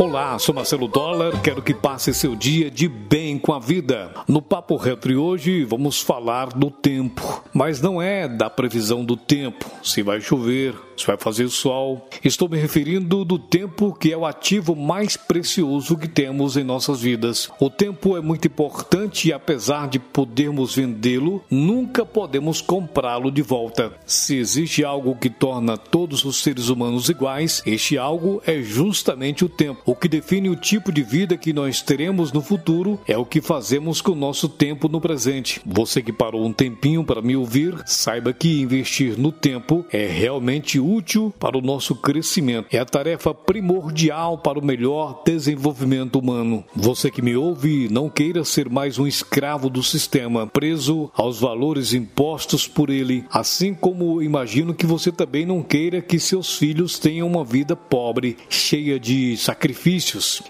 [0.00, 4.10] Olá, sou Marcelo Dollar, quero que passe seu dia de bem com a vida.
[4.26, 9.66] No Papo Retro hoje vamos falar do tempo, mas não é da previsão do tempo,
[9.82, 12.08] se vai chover, se vai fazer sol.
[12.24, 17.02] Estou me referindo do tempo que é o ativo mais precioso que temos em nossas
[17.02, 17.50] vidas.
[17.60, 23.92] O tempo é muito importante e apesar de podermos vendê-lo, nunca podemos comprá-lo de volta.
[24.06, 29.48] Se existe algo que torna todos os seres humanos iguais, este algo é justamente o
[29.50, 29.89] tempo.
[29.90, 33.40] O que define o tipo de vida que nós teremos no futuro é o que
[33.40, 35.60] fazemos com o nosso tempo no presente.
[35.66, 40.78] Você que parou um tempinho para me ouvir, saiba que investir no tempo é realmente
[40.78, 42.68] útil para o nosso crescimento.
[42.70, 46.62] É a tarefa primordial para o melhor desenvolvimento humano.
[46.72, 51.94] Você que me ouve, não queira ser mais um escravo do sistema, preso aos valores
[51.94, 57.26] impostos por ele, assim como imagino que você também não queira que seus filhos tenham
[57.26, 59.69] uma vida pobre, cheia de sacrifícios.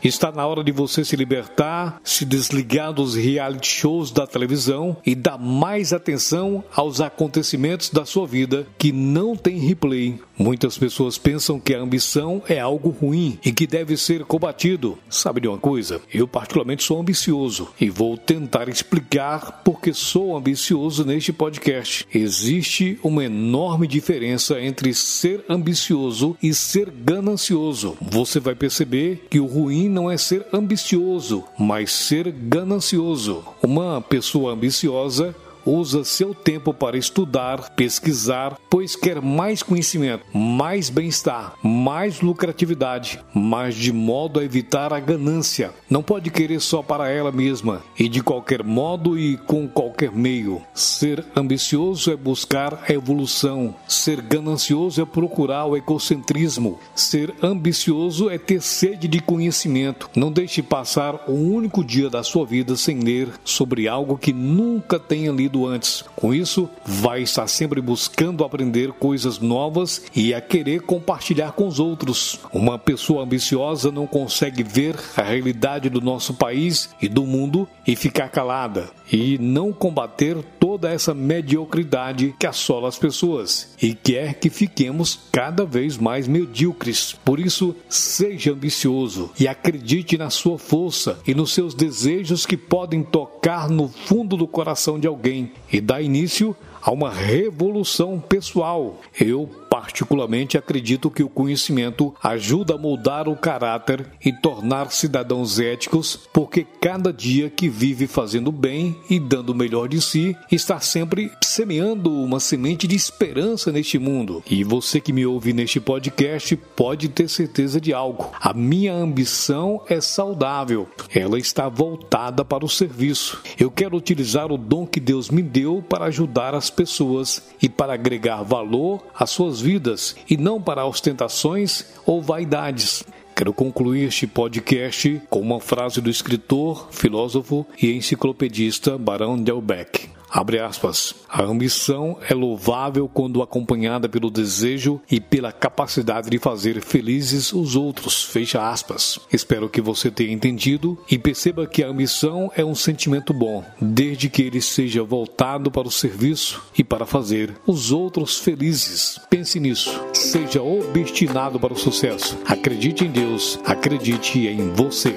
[0.03, 5.15] Está na hora de você se libertar, se desligar dos reality shows da televisão e
[5.15, 10.21] dar mais atenção aos acontecimentos da sua vida que não tem replay.
[10.39, 14.99] Muitas pessoas pensam que a ambição é algo ruim e que deve ser combatido.
[15.11, 16.01] Sabe de uma coisa?
[16.13, 22.07] Eu, particularmente, sou ambicioso e vou tentar explicar porque sou ambicioso neste podcast.
[22.15, 27.97] Existe uma enorme diferença entre ser ambicioso e ser ganancioso.
[28.01, 33.45] Você vai perceber que o ruim não é ser ambicioso, mas ser ganancioso.
[33.63, 41.55] Uma pessoa ambiciosa usa seu tempo para estudar, pesquisar, pois quer mais conhecimento, mais bem-estar,
[41.63, 45.73] mais lucratividade, mas de modo a evitar a ganância.
[45.89, 50.63] Não pode querer só para ela mesma e de qualquer modo e com qualquer meio.
[50.75, 58.39] Ser ambicioso é buscar a evolução, ser ganancioso é procurar o egocentrismo, ser ambicioso é
[58.39, 60.09] ter sede de conhecimento.
[60.15, 64.99] Não deixe passar um único dia da sua vida sem ler sobre algo que nunca
[64.99, 66.05] tenha lido antes.
[66.17, 71.79] Com isso, vai estar sempre buscando aprender coisas novas e a querer compartilhar com os
[71.79, 72.41] outros.
[72.53, 77.97] Uma pessoa ambiciosa não consegue ver a realidade do nosso país e do mundo e
[77.97, 80.37] ficar calada e não combater
[80.71, 87.13] toda essa mediocridade que assola as pessoas e quer que fiquemos cada vez mais medíocres.
[87.25, 93.03] Por isso, seja ambicioso e acredite na sua força e nos seus desejos que podem
[93.03, 99.01] tocar no fundo do coração de alguém e dar início a uma revolução pessoal.
[99.21, 106.19] Eu particularmente acredito que o conhecimento ajuda a moldar o caráter e tornar cidadãos éticos,
[106.33, 111.31] porque cada dia que vive fazendo bem e dando o melhor de si, está sempre
[111.41, 114.43] semeando uma semente de esperança neste mundo.
[114.51, 118.31] E você que me ouve neste podcast pode ter certeza de algo.
[118.41, 120.89] A minha ambição é saudável.
[121.15, 123.41] Ela está voltada para o serviço.
[123.59, 127.95] Eu quero utilizar o dom que Deus me deu para ajudar as pessoas e para
[127.95, 133.05] agregar valor às suas vidas e não para ostentações ou vaidades.
[133.35, 140.20] Quero concluir este podcast com uma frase do escritor, filósofo e enciclopedista Barão Delbecq.
[140.31, 141.15] Abre aspas.
[141.29, 147.75] A ambição é louvável quando acompanhada pelo desejo e pela capacidade de fazer felizes os
[147.75, 148.25] outros.
[148.25, 149.19] Fecha aspas.
[149.33, 154.29] Espero que você tenha entendido e perceba que a ambição é um sentimento bom, desde
[154.29, 159.21] que ele seja voltado para o serviço e para fazer os outros felizes.
[159.29, 160.01] Pense nisso.
[160.13, 162.39] Seja obstinado para o sucesso.
[162.47, 163.59] Acredite em Deus.
[163.65, 165.15] Acredite em você.